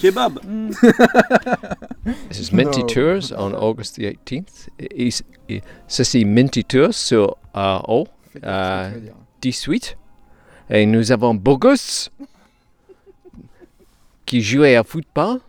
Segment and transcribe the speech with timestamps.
[0.00, 0.38] kebab.
[2.28, 2.86] This is Minty No.
[2.86, 4.68] Tours on August the 18th.
[4.78, 8.06] Is- i- Ceci Minty Tours sur euh, O,
[8.42, 8.90] euh,
[9.42, 9.96] 18.
[10.70, 12.10] Et nous avons Bogus
[14.26, 15.40] qui jouait à football.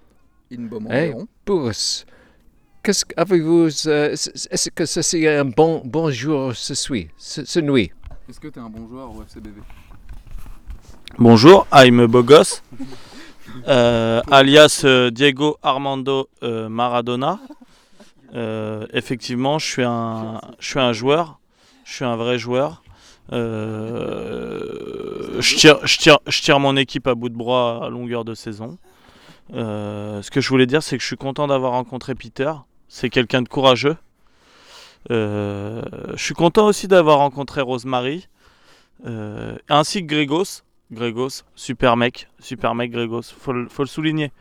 [0.52, 0.90] In Beaumont.
[0.92, 1.13] Hey.
[1.46, 2.06] Bogus.
[2.83, 7.46] Qu'est-ce que avez-vous euh, Est-ce que ceci est un bon, bon jour ce soir, ce,
[7.46, 7.92] ce nuit
[8.28, 9.62] Est-ce que t'es un bon joueur au FCBV
[11.20, 12.62] Bonjour, I'm Bogos,
[13.68, 17.40] euh, alias euh, Diego Armando euh, Maradona.
[18.94, 21.40] Effectivement, je suis un, je suis un joueur,
[21.84, 22.82] je suis un vrai joueur.
[23.32, 23.58] Je,
[25.58, 28.78] tire, je, tire, je tire mon équipe à bout de bras à longueur de saison.
[29.54, 32.54] Ce que je voulais dire, c'est que je suis content d'avoir rencontré Peter.
[32.88, 33.98] C'est quelqu'un de courageux.
[35.09, 35.84] Je
[36.16, 38.30] suis content aussi d'avoir rencontré Rosemary,
[39.68, 40.64] ainsi que Grégos.
[40.91, 44.31] Grégos, super mec, super mec Grégos, faut, le- faut le souligner.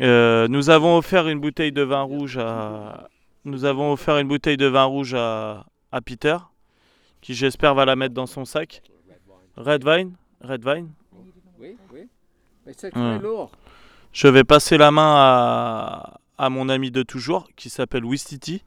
[0.00, 3.08] Euh, nous avons offert une bouteille de vin rouge à,
[3.44, 6.36] nous avons offert une bouteille de vin rouge à, à Peter,
[7.20, 8.82] qui j'espère va la mettre dans son sac.
[9.56, 10.90] Red Vine, Red Vine?
[11.60, 12.08] Oui, oui.
[12.66, 13.52] Mais c'est très lourd.
[14.12, 18.64] Je vais passer la main à, à mon ami de toujours, qui s'appelle Wistiti.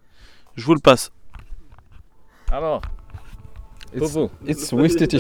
[0.56, 1.12] Je vous le passe.
[2.52, 2.82] Alors,
[3.94, 5.18] It's Wistiti.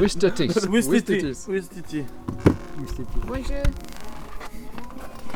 [0.00, 0.48] Wistati.
[0.68, 1.32] Wistiti.
[1.48, 2.04] Wistiti.
[3.26, 3.62] Bonjour.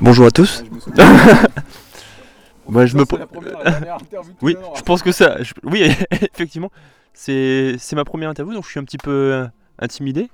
[0.01, 0.65] Bonjour à tous.
[0.67, 1.05] je me souviens.
[2.69, 5.43] Bah, je me la première, la dernière interview de Oui, je pense que ça.
[5.43, 6.71] je- Oui, effectivement,
[7.13, 9.47] c'est c'est ma première interview, donc je suis un petit peu euh,
[9.81, 10.31] intimidé.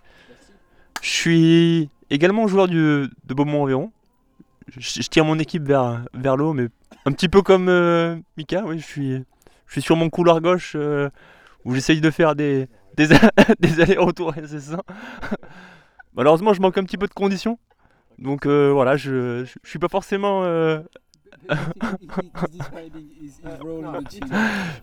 [1.01, 3.91] Je suis également joueur du, de Beaumont-Environ.
[4.77, 6.69] Je, je tire mon équipe vers, vers le haut, mais
[7.07, 9.13] un petit peu comme euh, Mika, oui, je suis,
[9.67, 11.09] je suis sur mon couloir gauche euh,
[11.67, 13.09] où j'essaye de faire des, des,
[13.61, 14.33] des allers-retours.
[16.17, 17.59] Malheureusement, je manque un petit peu de conditions.
[18.19, 20.81] Donc euh, voilà, je, je, je suis pas forcément euh,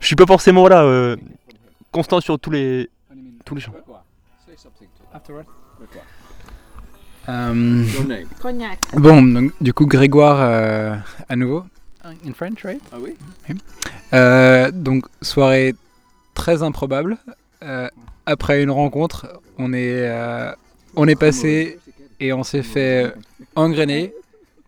[0.00, 1.16] je suis pas forcément voilà euh,
[1.90, 2.90] constant sur tous les
[3.44, 3.72] tous les champs.
[8.92, 10.94] Bon, donc, du coup, Grégoire euh,
[11.28, 11.64] à nouveau.
[12.04, 12.82] In French, right?
[12.92, 13.16] Ah oui
[14.12, 15.74] Euh, donc, soirée
[16.34, 17.16] très improbable.
[17.62, 17.88] Euh,
[18.26, 20.52] après une rencontre, on est, euh,
[20.96, 21.78] on est passé
[22.20, 23.14] et on s'est fait
[23.56, 24.12] engrainer,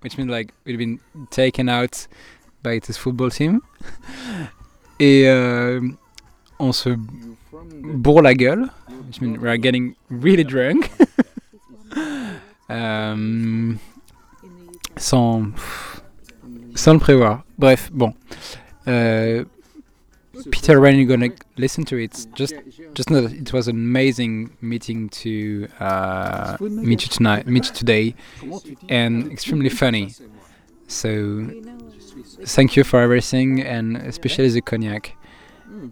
[0.03, 0.99] which means like we've been
[1.31, 2.09] taken out
[2.63, 3.61] by this football team.
[4.99, 5.81] Et euh,
[6.59, 6.91] on se
[7.83, 8.67] bourre la gueule,
[9.07, 10.91] which means we're getting really drunk.
[12.69, 13.73] Euh,
[14.97, 15.45] sans,
[16.75, 17.45] sans le prévoir.
[17.59, 18.13] Bref, bon.
[18.89, 19.45] Euh,
[20.51, 22.55] Peter, when you're gonna listen to it, just
[22.95, 27.75] just know that it was an amazing meeting to uh, meet you tonight, meet you
[27.75, 28.15] today,
[28.89, 30.13] and extremely funny.
[30.89, 31.49] So
[32.45, 35.17] thank you for everything, and especially the cognac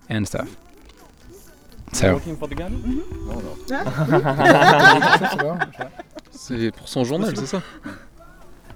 [0.09, 0.57] and stuff.
[1.93, 2.21] So.
[6.37, 7.63] C'est pour son journal, c'est ça?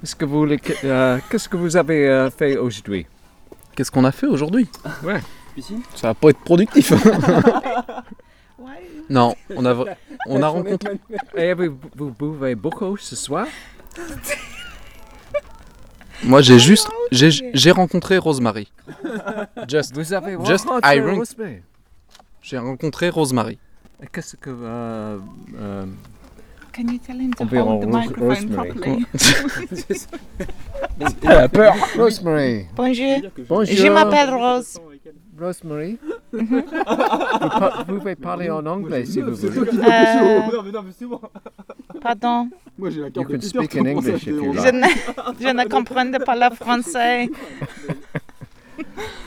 [0.02, 0.46] Est-ce que vous,
[0.84, 3.06] euh, qu'est-ce que vous avez euh, fait aujourd'hui?
[3.74, 4.68] Qu'est-ce qu'on a fait aujourd'hui?
[5.02, 5.20] Ouais.
[5.94, 6.92] Ça va pas être productif.
[8.60, 8.82] Ouais.
[9.08, 9.94] non, on a, vra-
[10.26, 10.98] on a rencontré.
[11.36, 13.46] Et vous, vous buvez beaucoup ce soir
[16.24, 18.72] Moi, j'ai juste, j'ai, j'ai rencontré Rosemary.
[19.68, 21.18] Just, Vous avez Just Iron.
[21.18, 21.62] Rosemary.
[22.42, 23.58] j'ai rencontré Rosemary.
[24.02, 24.50] Et Qu'est-ce que...
[24.50, 25.18] euh,
[25.56, 25.86] euh,
[26.74, 28.72] Can you tell him to hold the microphone Rosemary.
[28.72, 29.06] properly?
[31.22, 33.20] Elle a peur Rosemary Bonjour.
[33.48, 34.80] Bonjour Je m'appelle Rose.
[35.40, 35.98] Rosemary
[36.32, 36.62] mm-hmm.
[37.40, 39.58] vous, par- vous pouvez parler en anglais si vous voulez.
[39.58, 40.40] Euh,
[42.00, 42.48] pardon.
[42.78, 44.74] You can speak in English if you Je like.
[44.74, 44.88] ne,
[45.40, 47.28] je ne comprends pas le français.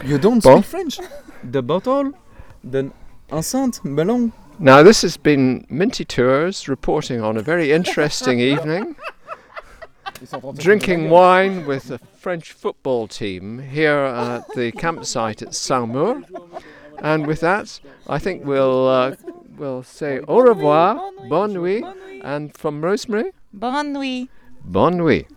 [0.05, 0.61] You don't Bon.
[0.61, 0.99] speak French
[1.43, 2.11] The bottle
[2.63, 2.91] The
[3.31, 4.31] enceinte Melon
[4.63, 8.95] Now, this has been Minty Tours reporting on a very interesting evening,
[10.55, 16.23] drinking wine with the French football team here at the campsite at Saumur.
[16.99, 19.15] And with that, I think we'll, uh,
[19.57, 21.83] we'll say au revoir, bonne nuit,
[22.23, 24.29] and from Rosemary, Bonne nuit.
[24.63, 25.27] bonne nuit.